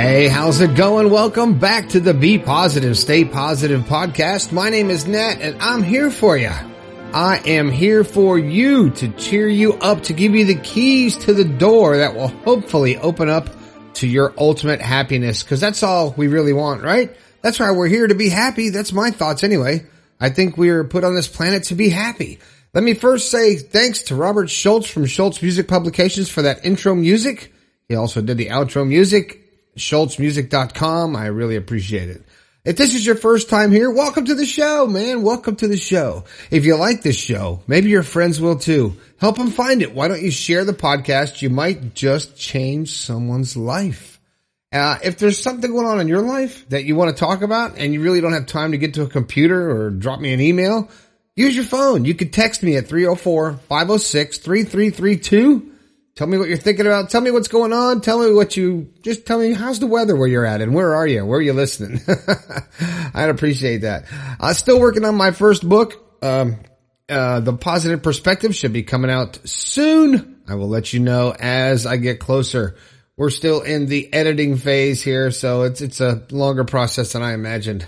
Hey, 0.00 0.28
how's 0.28 0.60
it 0.60 0.76
going? 0.76 1.10
Welcome 1.10 1.58
back 1.58 1.88
to 1.88 1.98
the 1.98 2.14
Be 2.14 2.38
Positive, 2.38 2.96
Stay 2.96 3.24
Positive 3.24 3.80
podcast. 3.82 4.52
My 4.52 4.70
name 4.70 4.90
is 4.90 5.08
Nat 5.08 5.38
and 5.40 5.60
I'm 5.60 5.82
here 5.82 6.12
for 6.12 6.36
you. 6.36 6.52
I 7.12 7.42
am 7.44 7.68
here 7.68 8.04
for 8.04 8.38
you 8.38 8.90
to 8.90 9.08
cheer 9.08 9.48
you 9.48 9.74
up, 9.74 10.04
to 10.04 10.12
give 10.12 10.36
you 10.36 10.44
the 10.44 10.54
keys 10.54 11.16
to 11.24 11.34
the 11.34 11.44
door 11.44 11.96
that 11.96 12.14
will 12.14 12.28
hopefully 12.28 12.96
open 12.96 13.28
up 13.28 13.48
to 13.94 14.06
your 14.06 14.32
ultimate 14.38 14.80
happiness. 14.80 15.42
Cause 15.42 15.60
that's 15.60 15.82
all 15.82 16.14
we 16.16 16.28
really 16.28 16.52
want, 16.52 16.84
right? 16.84 17.16
That's 17.42 17.58
why 17.58 17.72
we're 17.72 17.88
here 17.88 18.06
to 18.06 18.14
be 18.14 18.28
happy. 18.28 18.70
That's 18.70 18.92
my 18.92 19.10
thoughts 19.10 19.42
anyway. 19.42 19.84
I 20.20 20.30
think 20.30 20.56
we 20.56 20.68
are 20.68 20.84
put 20.84 21.02
on 21.02 21.16
this 21.16 21.26
planet 21.26 21.64
to 21.64 21.74
be 21.74 21.88
happy. 21.88 22.38
Let 22.72 22.84
me 22.84 22.94
first 22.94 23.32
say 23.32 23.56
thanks 23.56 24.02
to 24.04 24.14
Robert 24.14 24.48
Schultz 24.48 24.88
from 24.88 25.06
Schultz 25.06 25.42
Music 25.42 25.66
Publications 25.66 26.30
for 26.30 26.42
that 26.42 26.64
intro 26.64 26.94
music. 26.94 27.52
He 27.88 27.96
also 27.96 28.22
did 28.22 28.38
the 28.38 28.50
outro 28.50 28.86
music 28.86 29.46
schultzmusic.com. 29.78 31.16
I 31.16 31.26
really 31.26 31.56
appreciate 31.56 32.08
it. 32.08 32.22
If 32.64 32.76
this 32.76 32.94
is 32.94 33.04
your 33.06 33.14
first 33.14 33.48
time 33.48 33.70
here, 33.70 33.90
welcome 33.90 34.26
to 34.26 34.34
the 34.34 34.44
show, 34.44 34.86
man. 34.86 35.22
Welcome 35.22 35.56
to 35.56 35.68
the 35.68 35.78
show. 35.78 36.24
If 36.50 36.66
you 36.66 36.76
like 36.76 37.02
this 37.02 37.18
show, 37.18 37.62
maybe 37.66 37.88
your 37.88 38.02
friends 38.02 38.38
will 38.40 38.58
too. 38.58 38.94
Help 39.18 39.38
them 39.38 39.50
find 39.50 39.80
it. 39.80 39.94
Why 39.94 40.08
don't 40.08 40.20
you 40.20 40.30
share 40.30 40.66
the 40.66 40.74
podcast? 40.74 41.40
You 41.40 41.48
might 41.48 41.94
just 41.94 42.36
change 42.36 42.90
someone's 42.90 43.56
life. 43.56 44.20
Uh, 44.70 44.98
if 45.02 45.16
there's 45.16 45.40
something 45.40 45.70
going 45.70 45.86
on 45.86 45.98
in 45.98 46.08
your 46.08 46.20
life 46.20 46.68
that 46.68 46.84
you 46.84 46.94
want 46.94 47.16
to 47.16 47.18
talk 47.18 47.40
about 47.40 47.78
and 47.78 47.94
you 47.94 48.02
really 48.02 48.20
don't 48.20 48.34
have 48.34 48.44
time 48.44 48.72
to 48.72 48.78
get 48.78 48.92
to 48.94 49.02
a 49.02 49.08
computer 49.08 49.70
or 49.70 49.88
drop 49.88 50.20
me 50.20 50.34
an 50.34 50.40
email, 50.40 50.90
use 51.36 51.56
your 51.56 51.64
phone. 51.64 52.04
You 52.04 52.14
can 52.14 52.30
text 52.30 52.62
me 52.62 52.76
at 52.76 52.84
304-506-3332 52.84 55.70
Tell 56.18 56.26
me 56.26 56.36
what 56.36 56.48
you're 56.48 56.58
thinking 56.58 56.84
about. 56.84 57.10
Tell 57.10 57.20
me 57.20 57.30
what's 57.30 57.46
going 57.46 57.72
on. 57.72 58.00
Tell 58.00 58.18
me 58.18 58.32
what 58.32 58.56
you, 58.56 58.92
just 59.02 59.24
tell 59.24 59.38
me 59.38 59.52
how's 59.52 59.78
the 59.78 59.86
weather 59.86 60.16
where 60.16 60.26
you're 60.26 60.44
at 60.44 60.60
and 60.60 60.74
where 60.74 60.96
are 60.96 61.06
you? 61.06 61.24
Where 61.24 61.38
are 61.38 61.42
you 61.42 61.52
listening? 61.52 62.00
I'd 63.14 63.28
appreciate 63.28 63.82
that. 63.82 64.06
I'm 64.40 64.54
still 64.54 64.80
working 64.80 65.04
on 65.04 65.14
my 65.14 65.30
first 65.30 65.68
book. 65.68 66.18
Um, 66.20 66.56
uh, 67.08 67.38
the 67.38 67.52
positive 67.52 68.02
perspective 68.02 68.56
should 68.56 68.72
be 68.72 68.82
coming 68.82 69.12
out 69.12 69.38
soon. 69.44 70.40
I 70.48 70.56
will 70.56 70.66
let 70.66 70.92
you 70.92 70.98
know 70.98 71.32
as 71.38 71.86
I 71.86 71.98
get 71.98 72.18
closer. 72.18 72.74
We're 73.16 73.30
still 73.30 73.60
in 73.60 73.86
the 73.86 74.12
editing 74.12 74.56
phase 74.56 75.00
here, 75.00 75.30
so 75.30 75.62
it's, 75.62 75.80
it's 75.80 76.00
a 76.00 76.26
longer 76.32 76.64
process 76.64 77.12
than 77.12 77.22
I 77.22 77.32
imagined. 77.32 77.86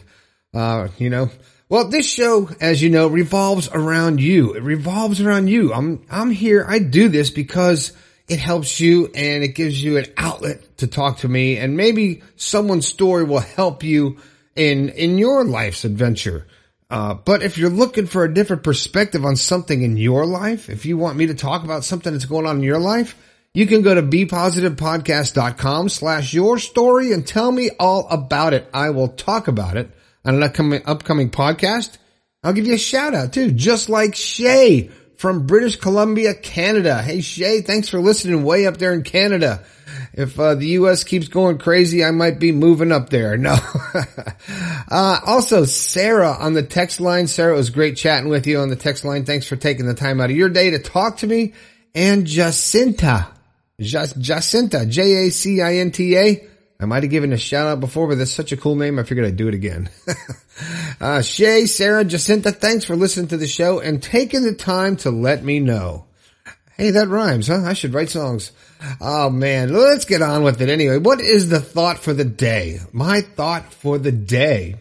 Uh, 0.54 0.86
you 0.98 1.10
know, 1.10 1.30
well, 1.68 1.88
this 1.88 2.08
show, 2.08 2.48
as 2.60 2.80
you 2.80 2.90
know, 2.90 3.08
revolves 3.08 3.68
around 3.72 4.20
you. 4.20 4.54
It 4.54 4.62
revolves 4.62 5.20
around 5.20 5.48
you. 5.48 5.74
I'm, 5.74 6.06
I'm 6.08 6.30
here. 6.30 6.64
I 6.68 6.78
do 6.78 7.08
this 7.08 7.30
because 7.30 7.92
it 8.30 8.38
helps 8.38 8.78
you 8.78 9.10
and 9.12 9.42
it 9.42 9.56
gives 9.56 9.82
you 9.82 9.98
an 9.98 10.06
outlet 10.16 10.78
to 10.78 10.86
talk 10.86 11.18
to 11.18 11.28
me 11.28 11.58
and 11.58 11.76
maybe 11.76 12.22
someone's 12.36 12.86
story 12.86 13.24
will 13.24 13.40
help 13.40 13.82
you 13.82 14.18
in, 14.54 14.88
in 14.90 15.18
your 15.18 15.44
life's 15.44 15.84
adventure. 15.84 16.46
Uh, 16.88 17.14
but 17.14 17.42
if 17.42 17.58
you're 17.58 17.70
looking 17.70 18.06
for 18.06 18.22
a 18.22 18.32
different 18.32 18.62
perspective 18.62 19.24
on 19.24 19.34
something 19.34 19.82
in 19.82 19.96
your 19.96 20.26
life, 20.26 20.70
if 20.70 20.86
you 20.86 20.96
want 20.96 21.16
me 21.16 21.26
to 21.26 21.34
talk 21.34 21.64
about 21.64 21.84
something 21.84 22.12
that's 22.12 22.24
going 22.24 22.46
on 22.46 22.58
in 22.58 22.62
your 22.62 22.78
life, 22.78 23.16
you 23.52 23.66
can 23.66 23.82
go 23.82 23.96
to 23.96 24.02
bepositivepodcast.com 24.02 25.88
slash 25.88 26.32
your 26.32 26.58
story 26.58 27.12
and 27.12 27.26
tell 27.26 27.50
me 27.50 27.70
all 27.80 28.06
about 28.10 28.54
it. 28.54 28.68
I 28.72 28.90
will 28.90 29.08
talk 29.08 29.48
about 29.48 29.76
it 29.76 29.90
on 30.24 30.36
an 30.36 30.42
upcoming, 30.44 30.82
upcoming 30.86 31.30
podcast. 31.30 31.98
I'll 32.44 32.52
give 32.52 32.68
you 32.68 32.74
a 32.74 32.78
shout 32.78 33.12
out 33.12 33.32
too, 33.32 33.50
just 33.50 33.88
like 33.88 34.14
Shay 34.14 34.90
from 35.20 35.46
British 35.46 35.76
Columbia, 35.76 36.32
Canada. 36.32 37.02
Hey 37.02 37.20
Shay, 37.20 37.60
thanks 37.60 37.90
for 37.90 38.00
listening 38.00 38.42
way 38.42 38.64
up 38.64 38.78
there 38.78 38.94
in 38.94 39.02
Canada. 39.02 39.62
If 40.14 40.40
uh, 40.40 40.54
the 40.54 40.68
U.S. 40.68 41.04
keeps 41.04 41.28
going 41.28 41.58
crazy, 41.58 42.02
I 42.02 42.10
might 42.10 42.38
be 42.38 42.52
moving 42.52 42.90
up 42.90 43.10
there. 43.10 43.36
No. 43.36 43.54
uh, 44.90 45.20
also, 45.26 45.66
Sarah 45.66 46.32
on 46.32 46.54
the 46.54 46.62
text 46.62 47.02
line. 47.02 47.26
Sarah, 47.26 47.52
it 47.52 47.58
was 47.58 47.68
great 47.68 47.98
chatting 47.98 48.30
with 48.30 48.46
you 48.46 48.60
on 48.60 48.70
the 48.70 48.76
text 48.76 49.04
line. 49.04 49.26
Thanks 49.26 49.46
for 49.46 49.56
taking 49.56 49.84
the 49.84 49.92
time 49.92 50.22
out 50.22 50.30
of 50.30 50.36
your 50.36 50.48
day 50.48 50.70
to 50.70 50.78
talk 50.78 51.18
to 51.18 51.26
me. 51.26 51.52
And 51.94 52.26
Jacinta, 52.26 53.28
Jacinta, 53.78 54.86
J-A-C-I-N-T-A. 54.86 56.28
I 56.28 56.49
might 56.86 57.02
have 57.02 57.10
given 57.10 57.32
a 57.32 57.38
shout 57.38 57.66
out 57.66 57.80
before, 57.80 58.08
but 58.08 58.18
that's 58.18 58.30
such 58.30 58.52
a 58.52 58.56
cool 58.56 58.74
name. 58.74 58.98
I 58.98 59.02
figured 59.02 59.26
I'd 59.26 59.36
do 59.36 59.48
it 59.48 59.54
again. 59.54 59.90
uh, 61.00 61.20
Shay, 61.20 61.66
Sarah, 61.66 62.04
Jacinta, 62.04 62.52
thanks 62.52 62.84
for 62.84 62.96
listening 62.96 63.28
to 63.28 63.36
the 63.36 63.46
show 63.46 63.80
and 63.80 64.02
taking 64.02 64.42
the 64.42 64.54
time 64.54 64.96
to 64.96 65.10
let 65.10 65.44
me 65.44 65.60
know. 65.60 66.06
Hey, 66.76 66.92
that 66.92 67.08
rhymes, 67.08 67.48
huh? 67.48 67.62
I 67.66 67.74
should 67.74 67.92
write 67.92 68.08
songs. 68.08 68.52
Oh 69.00 69.28
man, 69.28 69.70
let's 69.72 70.06
get 70.06 70.22
on 70.22 70.42
with 70.42 70.62
it 70.62 70.70
anyway. 70.70 70.96
What 70.96 71.20
is 71.20 71.50
the 71.50 71.60
thought 71.60 71.98
for 71.98 72.14
the 72.14 72.24
day? 72.24 72.78
My 72.92 73.20
thought 73.20 73.74
for 73.74 73.98
the 73.98 74.12
day 74.12 74.76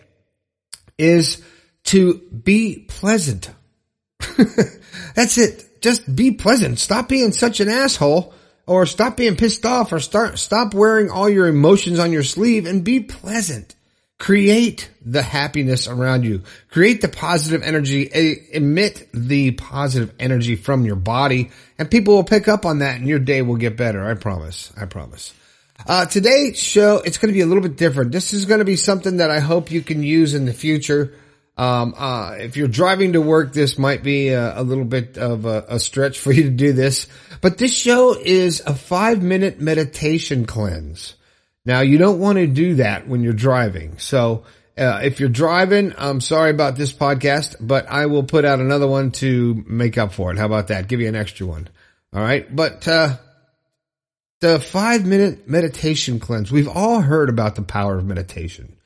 is 0.98 1.44
to 1.86 2.20
be 2.20 2.86
pleasant. 2.88 3.52
That's 5.16 5.38
it. 5.38 5.81
Just 5.81 6.16
be 6.16 6.31
pleasant. 6.31 6.80
Stop 6.80 7.10
being 7.10 7.34
such 7.34 7.60
an 7.60 7.68
asshole 7.68 8.34
or 8.69 8.85
stop 8.85 9.18
being 9.18 9.35
pissed 9.35 9.66
off 9.66 9.91
or 9.91 10.00
start, 10.00 10.38
stop 10.38 10.75
wearing 10.75 11.09
all 11.09 11.28
your 11.28 11.47
emotions 11.47 11.97
on 11.97 12.12
your 12.12 12.22
sleeve 12.22 12.68
and 12.68 12.84
be 12.84 13.00
pleasant. 13.00 13.75
Create 14.19 14.91
the 15.03 15.24
happiness 15.24 15.88
around 15.88 16.24
you. 16.24 16.44
Create 16.69 17.02
the 17.02 17.07
positive 17.07 17.63
energy, 17.63 18.07
emit 18.53 19.09
the 19.12 19.52
positive 19.52 20.13
energy 20.19 20.56
from 20.56 20.85
your 20.85 20.97
body 20.97 21.50
and 21.80 21.90
people 21.90 22.13
will 22.13 22.24
pick 22.24 22.47
up 22.47 22.63
on 22.63 22.80
that 22.80 22.97
and 22.97 23.07
your 23.07 23.18
day 23.18 23.41
will 23.41 23.56
get 23.56 23.75
better. 23.75 24.06
I 24.06 24.13
promise. 24.13 24.72
I 24.80 24.86
promise. 24.86 25.34
Uh, 25.88 26.06
today's 26.06 26.59
show, 26.59 26.97
it's 26.97 27.18
going 27.18 27.34
to 27.34 27.38
be 27.38 27.41
a 27.41 27.47
little 27.47 27.63
bit 27.63 27.75
different. 27.75 28.12
This 28.12 28.34
is 28.34 28.46
going 28.46 28.59
to 28.59 28.66
be 28.66 28.75
something 28.75 29.18
that 29.18 29.31
I 29.31 29.40
hope 29.40 29.72
you 29.72 29.81
can 29.81 30.03
use 30.03 30.36
in 30.36 30.46
the 30.46 30.53
future. 30.53 31.16
Um, 31.59 31.94
uh, 31.97 32.38
if 32.40 32.56
you're 32.56 32.70
driving 32.70 33.14
to 33.14 33.22
work, 33.22 33.52
this 33.52 33.78
might 33.78 34.02
be 34.02 34.30
a, 34.30 34.62
a 34.62 34.64
little 34.64 34.86
bit 34.86 35.18
of 35.18 35.44
a, 35.44 35.66
a, 35.68 35.78
stretch 35.78 36.18
for 36.18 36.31
you 36.31 36.44
to 36.44 36.50
do 36.50 36.72
this, 36.72 37.06
but 37.42 37.58
this 37.58 37.74
show 37.74 38.16
is 38.18 38.62
a 38.66 38.74
five 38.74 39.22
minute 39.22 39.59
meditation 39.59 40.46
cleanse. 40.46 41.16
Now 41.66 41.81
you 41.81 41.98
don't 41.98 42.19
want 42.19 42.38
to 42.38 42.48
do 42.48 42.75
that 42.75 43.09
when 43.09 43.24
you're 43.24 43.34
driving. 43.34 43.98
So, 43.98 44.46
uh, 44.78 45.02
if 45.03 45.19
you're 45.19 45.28
driving, 45.28 45.94
I'm 45.98 46.22
sorry 46.22 46.52
about 46.52 46.78
this 46.78 46.94
podcast, 46.94 47.58
but 47.59 47.88
I 47.90 48.06
will 48.06 48.24
put 48.24 48.46
out 48.46 48.62
another 48.62 48.88
one 48.88 49.12
to 49.19 49.62
make 49.68 49.98
up 49.98 50.14
for 50.14 50.31
it. 50.31 50.38
How 50.38 50.46
about 50.46 50.69
that? 50.69 50.88
Give 50.88 51.02
you 51.02 51.09
an 51.09 51.16
extra 51.18 51.46
one. 51.46 51.68
All 52.14 52.22
right. 52.22 52.56
But, 52.56 52.88
uh, 52.88 53.18
the 54.40 54.62
five 54.62 55.06
minute 55.06 55.50
meditation 55.50 56.22
cleanse, 56.22 56.53
we've 56.53 56.69
all 56.69 57.02
heard 57.02 57.28
about 57.28 57.56
the 57.56 57.64
power 57.64 57.98
of 57.98 58.06
meditation. 58.06 58.78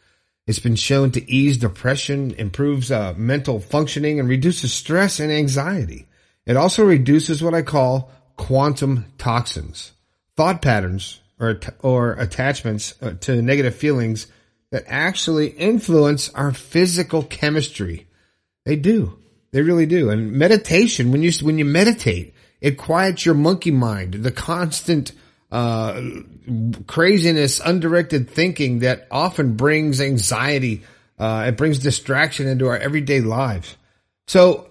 It's 0.46 0.60
been 0.60 0.76
shown 0.76 1.12
to 1.12 1.32
ease 1.32 1.58
depression, 1.58 2.32
improves 2.32 2.92
uh, 2.92 3.14
mental 3.16 3.60
functioning, 3.60 4.20
and 4.20 4.28
reduces 4.28 4.74
stress 4.74 5.20
and 5.20 5.32
anxiety. 5.32 6.08
It 6.46 6.58
also 6.58 6.84
reduces 6.84 7.42
what 7.42 7.54
I 7.54 7.62
call 7.62 8.12
quantum 8.36 9.06
toxins, 9.18 9.94
thought 10.36 10.62
patterns 10.62 11.22
or, 11.40 11.60
or 11.80 12.14
attachments 12.14 12.94
uh, 13.02 13.14
to 13.22 13.42
negative 13.42 13.76
feelings 13.76 14.28
that 14.72 14.84
actually 14.88 15.48
influence 15.48 16.30
our 16.30 16.52
physical 16.52 17.24
chemistry. 17.24 18.08
They 18.66 18.76
do. 18.76 19.20
They 19.52 19.62
really 19.62 19.86
do. 19.86 20.10
And 20.10 20.34
meditation, 20.34 21.12
when 21.12 21.22
you, 21.22 21.32
when 21.42 21.58
you 21.58 21.66
meditate, 21.66 22.34
it 22.60 22.78
quiets 22.78 23.26
your 23.26 23.36
monkey 23.36 23.72
mind, 23.72 24.16
the 24.16 24.32
constant 24.32 25.12
uh, 25.54 26.02
craziness, 26.88 27.60
undirected 27.60 28.28
thinking 28.28 28.80
that 28.80 29.08
often 29.12 29.56
brings 29.56 30.02
anxiety. 30.02 30.82
Uh, 31.20 31.46
it 31.50 31.58
brings 31.58 31.78
distraction 31.78 32.48
into 32.48 32.68
our 32.68 32.78
everyday 32.78 33.22
lives. 33.22 33.78
So 34.26 34.68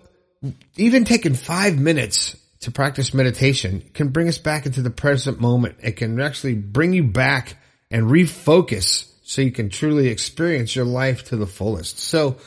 even 0.77 1.05
taking 1.05 1.35
five 1.35 1.79
minutes 1.79 2.37
to 2.61 2.73
practice 2.73 3.15
meditation 3.15 3.89
can 3.95 4.09
bring 4.09 4.27
us 4.27 4.39
back 4.39 4.67
into 4.67 4.83
the 4.83 4.91
present 4.91 5.41
moment. 5.41 5.77
It 5.83 5.93
can 5.93 6.21
actually 6.21 6.57
bring 6.57 6.93
you 6.93 7.05
back 7.05 7.57
and 7.89 8.07
refocus 8.07 9.09
so 9.23 9.41
you 9.41 9.53
can 9.53 9.69
truly 9.69 10.09
experience 10.09 10.75
your 10.75 10.85
life 10.85 11.23
to 11.27 11.37
the 11.37 11.47
fullest. 11.47 12.01
So 12.01 12.39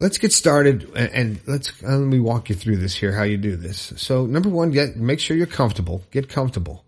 let's 0.00 0.18
get 0.18 0.32
started 0.32 0.90
and, 0.96 1.38
let's 1.46 1.70
uh, 1.84 1.96
let 1.96 2.08
me 2.08 2.18
walk 2.18 2.48
you 2.48 2.56
through 2.56 2.78
this 2.78 2.96
here, 2.96 3.12
how 3.12 3.22
you 3.22 3.36
do 3.36 3.54
this. 3.54 3.92
So 3.98 4.26
number 4.26 4.48
one, 4.48 4.72
get, 4.72 4.96
make 4.96 5.20
sure 5.20 5.36
you're 5.36 5.46
comfortable, 5.46 6.02
get 6.10 6.28
comfortable 6.28 6.83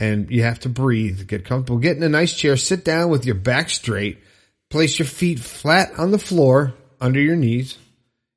and 0.00 0.30
you 0.30 0.42
have 0.42 0.58
to 0.60 0.70
breathe, 0.70 1.28
get 1.28 1.44
comfortable, 1.44 1.78
get 1.78 1.96
in 1.96 2.02
a 2.02 2.08
nice 2.08 2.32
chair, 2.32 2.56
sit 2.56 2.84
down 2.84 3.10
with 3.10 3.26
your 3.26 3.34
back 3.34 3.68
straight, 3.68 4.18
place 4.70 4.98
your 4.98 5.06
feet 5.06 5.38
flat 5.38 5.92
on 5.98 6.10
the 6.10 6.18
floor 6.18 6.74
under 7.00 7.20
your 7.20 7.36
knees, 7.36 7.78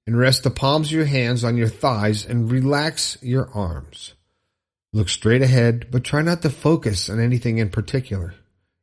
and 0.06 0.20
rest 0.20 0.44
the 0.44 0.52
palms 0.52 0.90
of 0.90 0.94
your 0.94 1.06
hands 1.06 1.46
on 1.46 1.56
your 1.56 1.70
thighs 1.70 2.26
and 2.26 2.52
relax 2.52 3.18
your 3.22 3.50
arms. 3.54 4.14
Look 4.92 5.08
straight 5.08 5.42
ahead, 5.42 5.88
but 5.90 6.04
try 6.04 6.22
not 6.22 6.42
to 6.42 6.50
focus 6.50 7.10
on 7.10 7.22
anything 7.22 7.58
in 7.58 7.70
particular. 7.70 8.36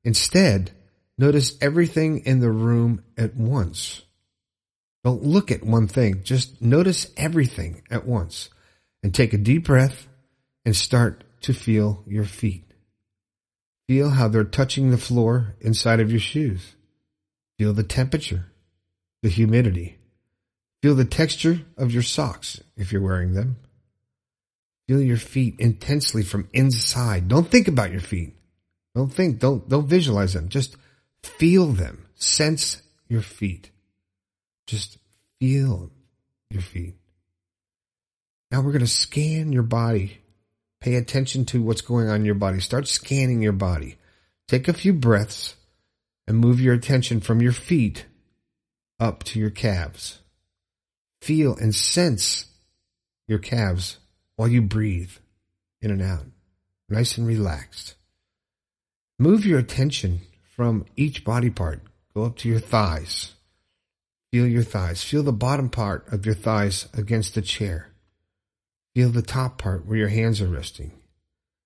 Instead, 0.03 0.71
notice 1.19 1.59
everything 1.61 2.21
in 2.21 2.41
the 2.41 2.51
room 2.51 3.05
at 3.19 3.37
once. 3.37 4.03
Don't 5.05 5.23
look 5.23 5.51
at 5.51 5.63
one 5.63 5.87
thing, 5.87 6.23
just 6.25 6.63
notice 6.63 7.07
everything 7.17 7.83
at 7.91 8.07
once 8.07 8.49
and 9.03 9.15
take 9.15 9.35
a 9.35 9.39
deep 9.39 9.67
breath 9.67 10.09
and 10.65 10.75
start 10.75 11.25
to 11.43 11.53
feel 11.53 12.03
your 12.07 12.25
feet. 12.25 12.70
Feel 13.91 14.11
how 14.11 14.29
they're 14.29 14.45
touching 14.45 14.93
the 14.93 14.97
floor 14.97 15.57
inside 15.61 15.99
of 15.99 16.13
your 16.13 16.21
shoes. 16.21 16.77
Feel 17.59 17.73
the 17.73 17.83
temperature, 17.83 18.47
the 19.21 19.29
humidity. 19.29 19.99
Feel 20.81 20.95
the 20.95 21.05
texture 21.05 21.63
of 21.77 21.91
your 21.91 22.05
socks 22.05 22.61
if 22.77 22.93
you're 22.93 23.03
wearing 23.03 23.35
them. 23.35 23.57
Feel 24.87 25.03
your 25.03 25.17
feet 25.17 25.59
intensely 25.59 26.23
from 26.23 26.49
inside. 26.53 27.27
Don't 27.27 27.51
think 27.51 27.67
about 27.67 27.91
your 27.91 28.01
feet. 28.01 28.37
Don't 28.95 29.13
think, 29.13 29.41
don't, 29.41 29.69
don't 29.69 29.89
visualize 29.89 30.35
them. 30.35 30.51
Just 30.51 30.77
feel 31.25 31.67
them. 31.67 32.07
Sense 32.15 32.83
your 33.09 33.23
feet. 33.23 33.73
Just 34.69 34.99
feel 35.41 35.91
your 36.49 36.63
feet. 36.63 36.95
Now 38.53 38.61
we're 38.61 38.71
going 38.71 38.83
to 38.83 38.87
scan 38.87 39.53
your 39.53 39.65
body. 39.65 40.20
Pay 40.81 40.95
attention 40.95 41.45
to 41.47 41.63
what's 41.63 41.83
going 41.83 42.09
on 42.09 42.17
in 42.17 42.25
your 42.25 42.35
body. 42.35 42.61
Start 42.61 42.89
scanning 42.89 43.43
your 43.43 43.53
body. 43.53 43.97
Take 44.49 44.67
a 44.67 44.73
few 44.73 44.93
breaths 44.93 45.55
and 46.27 46.39
move 46.39 46.61
your 46.61 46.75
attention 46.75 47.21
from 47.21 47.43
your 47.43 47.53
feet 47.53 48.07
up 48.99 49.23
to 49.25 49.39
your 49.39 49.51
calves. 49.51 50.21
Feel 51.21 51.55
and 51.57 51.75
sense 51.75 52.47
your 53.29 53.39
calves 53.39 53.99
while 54.37 54.49
you 54.49 54.63
breathe 54.63 55.13
in 55.83 55.91
and 55.91 56.03
out, 56.03 56.25
nice 56.89 57.19
and 57.19 57.27
relaxed. 57.27 57.95
Move 59.19 59.45
your 59.45 59.59
attention 59.59 60.21
from 60.57 60.87
each 60.97 61.25
body 61.25 61.51
part. 61.51 61.83
Go 62.15 62.25
up 62.25 62.37
to 62.39 62.49
your 62.49 62.59
thighs. 62.59 63.35
Feel 64.33 64.47
your 64.47 64.63
thighs. 64.63 65.03
Feel 65.03 65.23
the 65.23 65.33
bottom 65.33 65.69
part 65.69 66.11
of 66.13 66.25
your 66.25 66.35
thighs 66.35 66.89
against 66.95 67.35
the 67.35 67.43
chair. 67.43 67.90
Feel 68.95 69.11
the 69.11 69.23
top 69.23 69.59
part 69.59 69.87
where 69.87 69.99
your 69.99 70.09
hands 70.09 70.41
are 70.41 70.49
resting. 70.49 70.93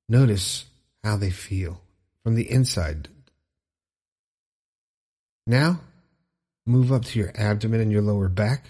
Notice 0.08 0.66
how 1.02 1.16
they 1.16 1.30
feel 1.30 1.80
from 2.22 2.34
the 2.34 2.50
inside. 2.50 3.08
Now, 5.46 5.80
move 6.66 6.92
up 6.92 7.04
to 7.06 7.18
your 7.18 7.32
abdomen 7.34 7.80
and 7.80 7.92
your 7.92 8.02
lower 8.02 8.28
back, 8.28 8.66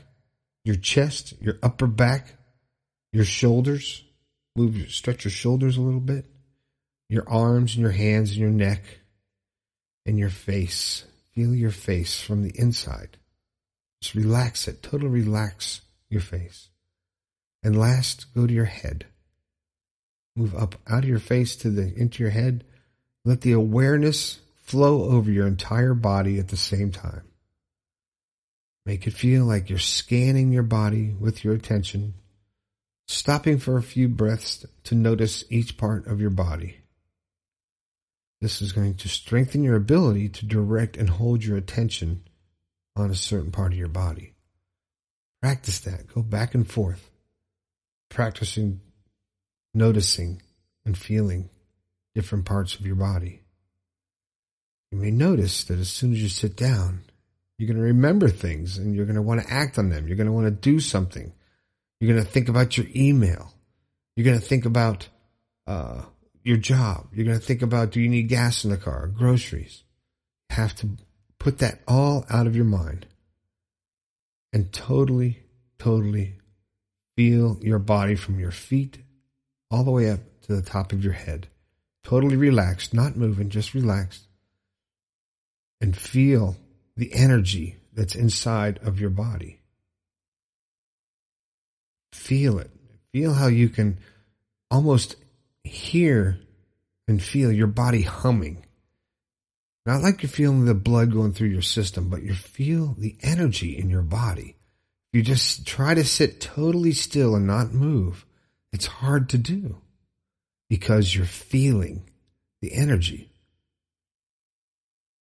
your 0.65 0.77
chest, 0.77 1.35
your 1.41 1.59
upper 1.62 1.87
back, 1.87 2.35
your 3.12 3.25
shoulders. 3.25 4.05
Move, 4.57 4.91
stretch 4.91 5.25
your 5.25 5.33
shoulders 5.33 5.77
a 5.77 5.81
little 5.81 6.00
bit, 6.00 6.27
your 7.09 7.29
arms 7.29 7.75
and 7.75 7.83
your 7.83 7.91
hands 7.91 8.31
and 8.31 8.39
your 8.39 8.50
neck, 8.50 8.83
and 10.07 10.19
your 10.19 10.31
face. 10.31 11.05
Feel 11.33 11.55
your 11.55 11.73
face 11.73 12.21
from 12.21 12.43
the 12.43 12.53
inside. 12.57 13.17
Just 14.00 14.15
relax 14.15 14.69
it. 14.69 14.83
Totally 14.83 15.11
relax 15.11 15.81
your 16.09 16.21
face. 16.21 16.69
And 17.64 17.78
last, 17.78 18.26
go 18.34 18.46
to 18.46 18.52
your 18.52 18.66
head. 18.66 19.06
Move 20.37 20.55
up 20.55 20.75
out 20.87 21.05
of 21.05 21.08
your 21.08 21.19
face 21.19 21.56
to 21.56 21.70
the 21.70 21.94
into 21.96 22.22
your 22.22 22.31
head. 22.31 22.62
Let 23.25 23.40
the 23.40 23.52
awareness 23.52 24.40
flow 24.64 25.05
over 25.05 25.31
your 25.31 25.46
entire 25.46 25.94
body 25.94 26.38
at 26.38 26.49
the 26.49 26.58
same 26.58 26.93
time. 26.93 27.22
Make 28.84 29.06
it 29.06 29.14
feel 29.14 29.46
like 29.46 29.70
you're 29.70 29.78
scanning 29.78 30.52
your 30.52 30.62
body 30.62 31.14
with 31.19 31.43
your 31.43 31.55
attention, 31.55 32.12
stopping 33.08 33.58
for 33.58 33.78
a 33.78 33.82
few 33.82 34.08
breaths 34.08 34.66
to 34.84 34.94
notice 34.94 35.44
each 35.49 35.78
part 35.78 36.06
of 36.06 36.20
your 36.20 36.31
body. 36.31 36.78
This 38.43 38.61
is 38.61 38.72
going 38.72 38.96
to 38.96 39.08
strengthen 39.08 39.62
your 39.62 39.76
ability 39.76 40.28
to 40.28 40.44
direct 40.44 40.99
and 40.99 41.08
hold 41.08 41.43
your 41.43 41.56
attention 41.56 42.25
on 42.94 43.11
a 43.11 43.14
certain 43.14 43.52
part 43.52 43.72
of 43.72 43.78
your 43.78 43.88
body. 43.88 44.34
Practice 45.40 45.78
that. 45.81 46.08
Go 46.08 46.20
back 46.20 46.55
and 46.55 46.70
forth 46.70 47.11
practicing 48.09 48.81
noticing 49.75 50.41
and 50.87 50.97
feeling 50.97 51.51
different 52.15 52.45
parts 52.45 52.75
of 52.75 52.87
your 52.87 52.97
body. 52.97 53.43
You 54.93 54.99
may 54.99 55.11
notice 55.11 55.65
that 55.65 55.79
as 55.79 55.91
soon 55.91 56.12
as 56.12 56.23
you 56.23 56.29
sit 56.29 56.56
down, 56.56 57.03
you're 57.59 57.67
going 57.67 57.79
to 57.79 57.83
remember 57.83 58.29
things 58.29 58.79
and 58.79 58.95
you're 58.95 59.06
going 59.06 59.17
to 59.17 59.23
want 59.23 59.43
to 59.43 59.53
act 59.53 59.79
on 59.79 59.91
them. 59.91 60.06
You're 60.06 60.17
going 60.17 60.29
to 60.29 60.33
want 60.33 60.47
to 60.47 60.51
do 60.51 60.79
something. 60.79 61.33
You're 62.01 62.12
going 62.12 62.25
to 62.25 62.31
think 62.31 62.49
about 62.49 62.77
your 62.77 62.87
email. 62.95 63.53
You're 64.15 64.25
going 64.25 64.39
to 64.39 64.45
think 64.45 64.65
about 64.65 65.09
uh, 65.67 66.03
your 66.43 66.57
job. 66.57 67.09
You're 67.12 67.27
going 67.27 67.39
to 67.39 67.45
think 67.45 67.62
about 67.62 67.91
do 67.91 68.00
you 68.00 68.09
need 68.09 68.29
gas 68.29 68.65
in 68.65 68.71
the 68.71 68.77
car, 68.77 69.09
groceries. 69.09 69.83
Have 70.50 70.75
to 70.77 70.91
put 71.39 71.59
that 71.59 71.81
all 71.89 72.25
out 72.31 72.47
of 72.47 72.55
your 72.55 72.65
mind 72.65 73.07
and 74.53 74.73
totally, 74.73 75.41
totally 75.79 76.35
Feel 77.16 77.58
your 77.61 77.78
body 77.78 78.16
from 78.16 78.40
your 78.40 78.50
feet 78.50 78.99
all 79.70 79.84
the 79.84 79.90
way 79.90 80.11
up 80.11 80.20
to 80.43 80.55
the 80.55 80.62
top 80.62 80.93
of 80.93 81.02
your 81.02 81.12
head. 81.12 81.49
Totally 82.02 82.37
relaxed, 82.37 82.93
not 82.93 83.16
moving, 83.16 83.50
just 83.50 83.75
relaxed. 83.75 84.26
And 85.81 85.96
feel 85.96 86.56
the 86.96 87.12
energy 87.14 87.76
that's 87.93 88.14
inside 88.14 88.78
of 88.82 89.00
your 89.00 89.11
body. 89.11 89.61
Feel 92.12 92.58
it. 92.58 92.70
Feel 93.12 93.32
how 93.34 93.46
you 93.46 93.69
can 93.69 93.99
almost 94.70 95.16
hear 95.62 96.38
and 97.06 97.22
feel 97.22 97.52
your 97.52 97.66
body 97.66 98.02
humming. 98.02 98.64
Not 99.87 100.02
like 100.02 100.22
you're 100.22 100.31
feeling 100.31 100.64
the 100.64 100.75
blood 100.75 101.12
going 101.12 101.32
through 101.32 101.49
your 101.49 101.62
system, 101.62 102.08
but 102.08 102.22
you 102.22 102.34
feel 102.34 102.94
the 102.99 103.16
energy 103.22 103.78
in 103.78 103.90
your 103.90 104.02
body 104.02 104.56
you 105.14 105.22
just 105.22 105.64
try 105.64 105.94
to 105.94 106.02
sit 106.05 106.40
totally 106.40 106.90
still 106.90 107.37
and 107.37 107.46
not 107.46 107.72
move, 107.72 108.26
it's 108.72 108.87
hard 108.87 109.28
to 109.28 109.38
do 109.38 109.76
because 110.69 111.14
you're 111.14 111.25
feeling 111.25 112.02
the 112.61 112.75
energy 112.75 113.31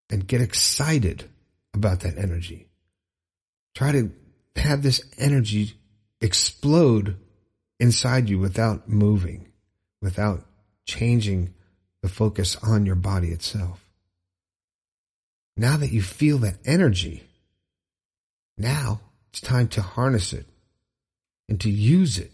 and 0.10 0.28
get 0.28 0.42
excited 0.42 1.30
about 1.76 2.00
that 2.00 2.18
energy. 2.18 2.68
Try 3.76 3.92
to 3.92 4.12
have 4.56 4.82
this 4.82 5.02
energy 5.20 5.74
explode 6.22 7.18
inside 7.80 8.30
you 8.30 8.40
without 8.40 8.90
moving, 8.90 9.52
without 10.02 10.44
changing 10.86 11.54
the 12.02 12.10
focus 12.10 12.58
on 12.64 12.88
your 12.88 12.96
body 12.96 13.28
itself. 13.28 13.80
Now 15.56 15.78
that 15.78 15.92
you 15.92 16.02
feel 16.02 16.40
that 16.40 16.58
energy, 16.66 17.24
now 18.58 19.00
it's 19.34 19.42
time 19.42 19.68
to 19.68 19.82
harness 19.82 20.32
it 20.32 20.46
and 21.50 21.60
to 21.60 21.70
use 21.72 22.20
it 22.20 22.32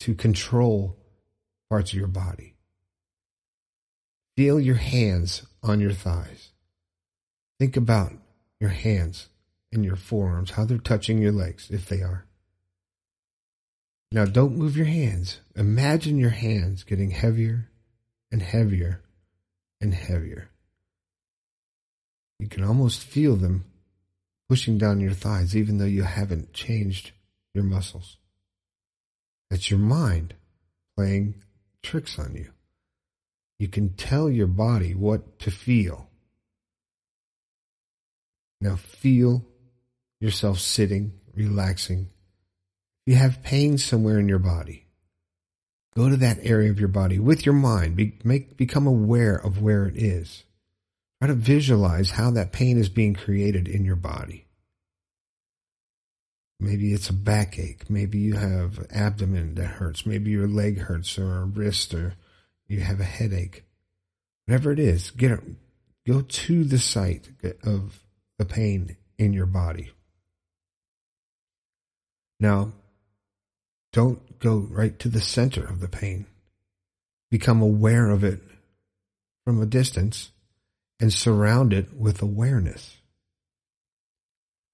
to 0.00 0.12
control 0.12 0.98
parts 1.70 1.92
of 1.92 1.98
your 2.00 2.08
body. 2.08 2.56
Feel 4.36 4.58
your 4.58 4.74
hands 4.74 5.46
on 5.62 5.78
your 5.78 5.92
thighs. 5.92 6.50
Think 7.60 7.76
about 7.76 8.12
your 8.58 8.70
hands 8.70 9.28
and 9.70 9.84
your 9.84 9.94
forearms, 9.94 10.50
how 10.50 10.64
they're 10.64 10.78
touching 10.78 11.22
your 11.22 11.30
legs, 11.30 11.68
if 11.70 11.86
they 11.86 12.02
are. 12.02 12.26
Now, 14.10 14.24
don't 14.24 14.56
move 14.56 14.76
your 14.76 14.86
hands. 14.86 15.38
Imagine 15.54 16.18
your 16.18 16.30
hands 16.30 16.82
getting 16.82 17.12
heavier 17.12 17.68
and 18.32 18.42
heavier 18.42 19.00
and 19.80 19.94
heavier. 19.94 20.50
You 22.40 22.48
can 22.48 22.64
almost 22.64 23.04
feel 23.04 23.36
them 23.36 23.64
pushing 24.52 24.76
down 24.76 25.00
your 25.00 25.14
thighs, 25.14 25.56
even 25.56 25.78
though 25.78 25.86
you 25.86 26.02
haven't 26.02 26.52
changed 26.52 27.12
your 27.54 27.64
muscles. 27.64 28.18
That's 29.48 29.70
your 29.70 29.80
mind 29.80 30.34
playing 30.94 31.36
tricks 31.82 32.18
on 32.18 32.34
you. 32.34 32.50
You 33.58 33.68
can 33.68 33.94
tell 33.94 34.28
your 34.28 34.46
body 34.46 34.94
what 34.94 35.38
to 35.38 35.50
feel. 35.50 36.06
Now 38.60 38.76
feel 38.76 39.42
yourself 40.20 40.58
sitting, 40.58 41.14
relaxing. 41.34 42.10
If 43.06 43.14
you 43.14 43.18
have 43.18 43.42
pain 43.42 43.78
somewhere 43.78 44.18
in 44.18 44.28
your 44.28 44.38
body, 44.38 44.84
go 45.96 46.10
to 46.10 46.16
that 46.18 46.40
area 46.42 46.70
of 46.70 46.78
your 46.78 46.88
body 46.88 47.18
with 47.18 47.46
your 47.46 47.54
mind. 47.54 47.96
Be, 47.96 48.18
make, 48.22 48.58
become 48.58 48.86
aware 48.86 49.34
of 49.34 49.62
where 49.62 49.86
it 49.86 49.96
is. 49.96 50.44
Try 51.22 51.28
to 51.28 51.34
visualize 51.34 52.10
how 52.10 52.32
that 52.32 52.50
pain 52.50 52.76
is 52.76 52.88
being 52.88 53.14
created 53.14 53.68
in 53.68 53.84
your 53.84 53.94
body. 53.94 54.48
Maybe 56.58 56.92
it's 56.92 57.10
a 57.10 57.12
backache. 57.12 57.88
Maybe 57.88 58.18
you 58.18 58.34
have 58.34 58.84
abdomen 58.90 59.54
that 59.54 59.66
hurts. 59.66 60.04
Maybe 60.04 60.32
your 60.32 60.48
leg 60.48 60.80
hurts 60.80 61.16
or 61.20 61.42
a 61.42 61.44
wrist 61.44 61.94
or 61.94 62.16
you 62.66 62.80
have 62.80 62.98
a 62.98 63.04
headache. 63.04 63.62
Whatever 64.46 64.72
it 64.72 64.80
is, 64.80 65.12
get 65.12 65.30
it. 65.30 65.44
go 66.04 66.22
to 66.22 66.64
the 66.64 66.78
site 66.78 67.28
of 67.62 68.02
the 68.36 68.44
pain 68.44 68.96
in 69.16 69.32
your 69.32 69.46
body. 69.46 69.92
Now, 72.40 72.72
don't 73.92 74.40
go 74.40 74.56
right 74.56 74.98
to 74.98 75.08
the 75.08 75.20
center 75.20 75.64
of 75.64 75.78
the 75.78 75.86
pain. 75.86 76.26
Become 77.30 77.62
aware 77.62 78.10
of 78.10 78.24
it 78.24 78.40
from 79.44 79.62
a 79.62 79.66
distance 79.66 80.31
and 81.02 81.12
surround 81.12 81.74
it 81.74 81.92
with 81.92 82.22
awareness. 82.22 82.96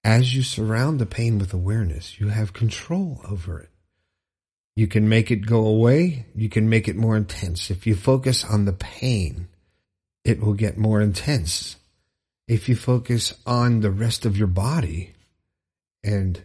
As 0.05 0.33
you 0.33 0.43
surround 0.43 0.99
the 0.99 1.05
pain 1.05 1.39
with 1.39 1.53
awareness, 1.53 2.21
you 2.21 2.29
have 2.29 2.53
control 2.53 3.19
over 3.27 3.59
it. 3.59 3.69
You 4.77 4.87
can 4.87 5.09
make 5.09 5.29
it 5.29 5.45
go 5.45 5.65
away. 5.65 6.27
You 6.33 6.47
can 6.47 6.69
make 6.69 6.87
it 6.87 6.95
more 6.95 7.17
intense. 7.17 7.69
If 7.69 7.85
you 7.85 7.95
focus 7.95 8.45
on 8.45 8.63
the 8.63 8.71
pain 8.71 9.49
it 10.23 10.39
will 10.39 10.53
get 10.53 10.77
more 10.77 11.01
intense. 11.01 11.77
If 12.47 12.69
you 12.69 12.75
focus 12.75 13.33
on 13.47 13.79
the 13.79 13.89
rest 13.89 14.25
of 14.25 14.37
your 14.37 14.47
body 14.47 15.13
and 16.03 16.41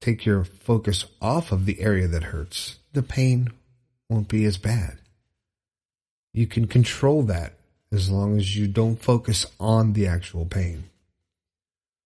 take 0.00 0.26
your 0.26 0.44
focus 0.44 1.06
off 1.20 1.50
of 1.50 1.64
the 1.64 1.80
area 1.80 2.08
that 2.08 2.24
hurts, 2.24 2.76
the 2.92 3.02
pain 3.02 3.48
won't 4.10 4.28
be 4.28 4.44
as 4.44 4.58
bad. 4.58 4.98
You 6.34 6.46
can 6.46 6.66
control 6.66 7.22
that 7.22 7.54
as 7.92 8.10
long 8.10 8.38
as 8.38 8.56
you 8.56 8.66
don't 8.66 8.96
focus 8.96 9.46
on 9.60 9.92
the 9.92 10.06
actual 10.06 10.46
pain. 10.46 10.84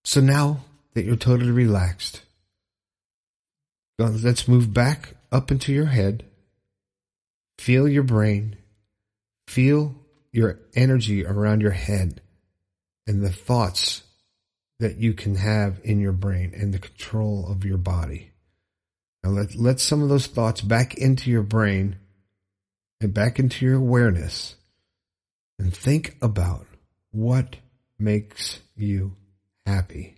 So 0.05 0.21
now 0.21 0.65
that 0.95 1.05
you're 1.05 1.17
totally 1.17 1.53
relaxed, 1.53 2.23
let's 3.99 4.49
move 4.49 4.75
back 4.75 5.15
up 5.31 5.51
into 5.51 5.73
your 5.73 5.87
head. 5.87 6.25
Feel 7.59 7.89
your 7.89 8.03
brain. 8.03 8.57
Feel 9.47 9.95
your 10.33 10.59
energy 10.75 11.25
around 11.25 11.61
your 11.61 11.71
head 11.71 12.21
and 13.07 13.23
the 13.23 13.33
thoughts 13.33 14.03
that 14.81 14.97
you 14.97 15.15
can 15.15 15.37
have 15.37 15.81
in 15.85 16.01
your 16.01 16.13
brain 16.13 16.53
and 16.55 16.75
the 16.75 16.79
control 16.79 17.47
of 17.49 17.65
your 17.65 17.79
body. 17.79 18.33
Now 19.23 19.31
let, 19.31 19.55
let 19.55 19.81
some 19.81 20.03
of 20.03 20.09
those 20.09 20.27
thoughts 20.27 20.61
back 20.61 20.97
into 20.97 21.31
your 21.31 21.43
brain 21.43 21.97
and 23.01 23.15
back 23.15 23.39
into 23.39 23.65
your 23.65 23.77
awareness 23.77 24.57
and 25.59 25.75
think 25.75 26.17
about 26.21 26.67
what 27.11 27.57
makes 27.99 28.61
you 28.77 29.13
happy. 29.65 30.17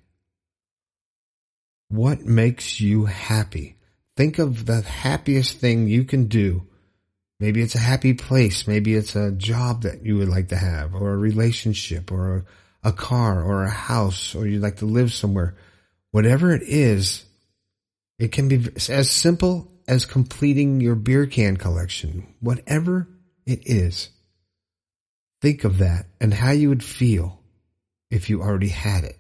What 1.88 2.25
makes 2.25 2.80
you 2.80 3.07
happy? 3.07 3.76
Think 4.16 4.38
of 4.38 4.66
the 4.66 4.83
happiest 4.83 5.59
thing 5.59 5.87
you 5.87 6.04
can 6.04 6.26
do. 6.26 6.66
Maybe 7.40 7.62
it's 7.62 7.76
a 7.76 7.80
happy 7.80 8.14
place. 8.14 8.66
Maybe 8.66 8.95
it's 8.95 9.14
a 9.14 9.30
job 9.30 9.83
that 9.83 10.04
you 10.04 10.16
would 10.18 10.28
like 10.28 10.49
to 10.49 10.57
have 10.57 10.95
or 10.95 11.14
a 11.14 11.16
relationship 11.16 12.11
or 12.11 12.45
a, 12.83 12.88
a 12.88 12.92
car 12.92 13.42
or 13.42 13.62
a 13.62 13.71
house 13.71 14.35
or 14.35 14.47
you'd 14.47 14.62
like 14.62 14.78
to 14.78 14.87
live 14.87 15.12
somewhere. 15.12 15.57
Whatever 16.11 16.52
it 16.52 16.62
is, 16.62 17.25
it 18.18 18.33
can 18.33 18.49
be 18.49 18.68
as 18.88 19.11
simple 19.11 19.71
as 19.87 20.04
completing 20.04 20.80
your 20.80 20.97
beer 20.97 21.26
can 21.26 21.57
collection. 21.57 22.26
Whatever 22.40 23.09
it 23.47 23.61
is, 23.66 24.11
think 25.40 25.64
of 25.64 25.78
that 25.78 26.07
and 26.21 26.33
how 26.33 26.50
you 26.50 26.68
would 26.68 26.85
feel 26.85 27.40
if 28.11 28.30
you 28.30 28.42
already 28.42 28.68
had 28.68 29.04
it. 29.04 29.18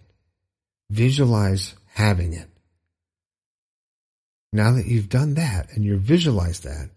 Visualize 0.90 1.74
having 1.94 2.32
it. 2.32 2.48
Now 4.52 4.72
that 4.72 4.86
you've 4.86 5.08
done 5.08 5.34
that 5.34 5.70
and 5.72 5.84
you've 5.84 6.02
visualized 6.02 6.64
that, 6.64 6.90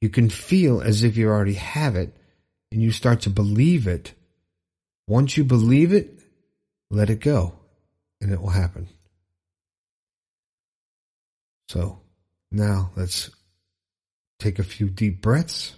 you 0.00 0.08
can 0.08 0.28
feel 0.28 0.80
as 0.80 1.02
if 1.02 1.16
you 1.16 1.28
already 1.28 1.54
have 1.54 1.96
it 1.96 2.16
and 2.72 2.82
you 2.82 2.90
start 2.90 3.22
to 3.22 3.30
believe 3.30 3.86
it. 3.86 4.12
Once 5.06 5.36
you 5.36 5.44
believe 5.44 5.92
it, 5.92 6.18
let 6.90 7.10
it 7.10 7.20
go 7.20 7.54
and 8.20 8.32
it 8.32 8.40
will 8.40 8.50
happen. 8.50 8.88
So 11.68 12.00
now 12.50 12.90
let's 12.96 13.30
take 14.38 14.58
a 14.58 14.64
few 14.64 14.88
deep 14.88 15.20
breaths 15.20 15.74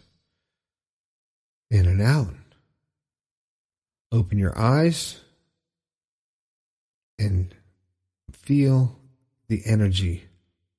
in 1.70 1.86
and 1.86 2.00
out. 2.00 2.34
Open 4.12 4.38
your 4.38 4.58
eyes 4.58 5.20
and 7.18 7.54
feel 8.32 8.98
the 9.48 9.62
energy 9.64 10.24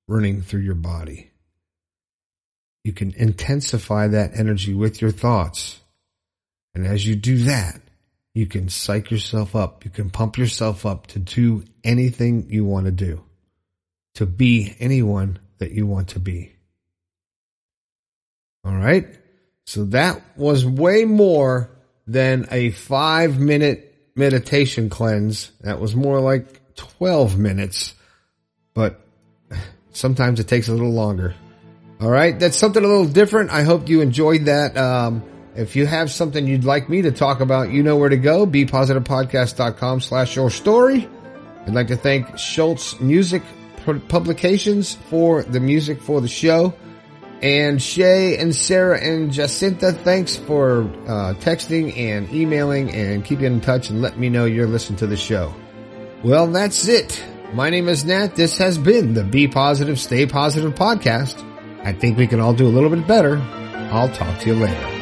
running 0.07 0.41
through 0.41 0.61
your 0.61 0.75
body. 0.75 1.31
You 2.83 2.93
can 2.93 3.13
intensify 3.15 4.07
that 4.07 4.31
energy 4.33 4.73
with 4.73 5.01
your 5.01 5.11
thoughts. 5.11 5.79
And 6.73 6.85
as 6.85 7.05
you 7.05 7.15
do 7.15 7.43
that, 7.43 7.79
you 8.33 8.45
can 8.47 8.69
psych 8.69 9.11
yourself 9.11 9.55
up. 9.55 9.85
You 9.85 9.91
can 9.91 10.09
pump 10.09 10.37
yourself 10.37 10.85
up 10.85 11.07
to 11.07 11.19
do 11.19 11.63
anything 11.83 12.47
you 12.49 12.65
want 12.65 12.85
to 12.85 12.91
do, 12.91 13.23
to 14.15 14.25
be 14.25 14.75
anyone 14.79 15.39
that 15.59 15.71
you 15.71 15.85
want 15.85 16.09
to 16.09 16.19
be. 16.19 16.53
All 18.65 18.75
right. 18.75 19.07
So 19.65 19.85
that 19.85 20.21
was 20.35 20.65
way 20.65 21.05
more 21.05 21.69
than 22.07 22.47
a 22.51 22.71
five 22.71 23.39
minute 23.39 23.93
meditation 24.15 24.89
cleanse. 24.89 25.51
That 25.61 25.79
was 25.79 25.95
more 25.95 26.19
like 26.19 26.75
12 26.75 27.37
minutes, 27.37 27.93
but 28.73 29.05
sometimes 29.91 30.39
it 30.39 30.47
takes 30.47 30.67
a 30.67 30.71
little 30.71 30.91
longer. 30.91 31.35
All 31.99 32.09
right. 32.09 32.37
That's 32.37 32.57
something 32.57 32.83
a 32.83 32.87
little 32.87 33.07
different. 33.07 33.51
I 33.51 33.61
hope 33.61 33.87
you 33.87 34.01
enjoyed 34.01 34.45
that. 34.45 34.75
Um, 34.75 35.23
if 35.55 35.75
you 35.75 35.85
have 35.85 36.09
something 36.09 36.47
you'd 36.47 36.63
like 36.63 36.89
me 36.89 37.03
to 37.03 37.11
talk 37.11 37.41
about, 37.41 37.71
you 37.71 37.83
know 37.83 37.97
where 37.97 38.09
to 38.09 38.17
go. 38.17 38.47
BePositivePodcast.com 38.47 40.01
slash 40.01 40.35
your 40.35 40.49
story. 40.49 41.07
I'd 41.67 41.73
like 41.73 41.87
to 41.87 41.97
thank 41.97 42.39
Schultz 42.39 42.99
Music 42.99 43.43
Publications 44.07 44.95
for 44.95 45.43
the 45.43 45.59
music 45.59 46.01
for 46.01 46.21
the 46.21 46.27
show. 46.27 46.73
And 47.41 47.81
Shay 47.81 48.37
and 48.37 48.53
Sarah 48.55 48.99
and 49.01 49.31
Jacinta, 49.31 49.91
thanks 49.91 50.35
for 50.35 50.83
uh, 51.07 51.33
texting 51.39 51.97
and 51.97 52.31
emailing 52.31 52.91
and 52.91 53.25
keeping 53.25 53.45
in 53.45 53.61
touch 53.61 53.89
and 53.89 53.99
letting 54.01 54.19
me 54.19 54.29
know 54.29 54.45
you're 54.45 54.67
listening 54.67 54.99
to 54.99 55.07
the 55.07 55.17
show. 55.17 55.53
Well, 56.23 56.45
that's 56.47 56.87
it. 56.87 57.23
My 57.53 57.71
name 57.71 57.89
is 57.89 58.05
Nat. 58.05 58.35
This 58.35 58.59
has 58.59 58.77
been 58.77 59.15
the 59.15 59.23
Be 59.23 59.47
Positive, 59.47 59.99
Stay 59.99 60.27
Positive 60.27 60.75
podcast. 60.75 61.43
I 61.83 61.93
think 61.93 62.17
we 62.17 62.27
can 62.27 62.39
all 62.39 62.53
do 62.53 62.67
a 62.67 62.69
little 62.69 62.91
bit 62.91 63.07
better. 63.07 63.39
I'll 63.91 64.09
talk 64.09 64.39
to 64.41 64.47
you 64.47 64.55
later. 64.55 65.00